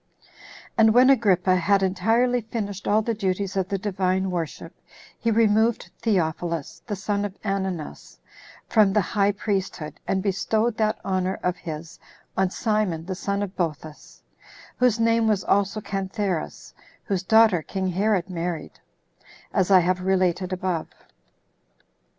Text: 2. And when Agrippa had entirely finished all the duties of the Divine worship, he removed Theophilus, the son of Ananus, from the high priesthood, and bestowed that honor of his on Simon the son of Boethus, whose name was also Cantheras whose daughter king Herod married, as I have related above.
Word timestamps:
2. 0.19 0.27
And 0.79 0.93
when 0.95 1.11
Agrippa 1.11 1.55
had 1.57 1.83
entirely 1.83 2.41
finished 2.41 2.87
all 2.87 3.03
the 3.03 3.13
duties 3.13 3.55
of 3.55 3.67
the 3.69 3.77
Divine 3.77 4.31
worship, 4.31 4.73
he 5.19 5.29
removed 5.29 5.91
Theophilus, 6.01 6.81
the 6.87 6.95
son 6.95 7.23
of 7.23 7.37
Ananus, 7.45 8.17
from 8.67 8.93
the 8.93 9.01
high 9.01 9.31
priesthood, 9.31 9.99
and 10.07 10.23
bestowed 10.23 10.75
that 10.77 10.97
honor 11.05 11.39
of 11.43 11.55
his 11.57 11.99
on 12.35 12.49
Simon 12.49 13.05
the 13.05 13.13
son 13.13 13.43
of 13.43 13.55
Boethus, 13.55 14.23
whose 14.77 14.99
name 14.99 15.27
was 15.27 15.43
also 15.43 15.79
Cantheras 15.79 16.73
whose 17.03 17.21
daughter 17.21 17.61
king 17.61 17.87
Herod 17.89 18.27
married, 18.27 18.79
as 19.53 19.69
I 19.69 19.81
have 19.81 20.01
related 20.01 20.51
above. 20.51 20.87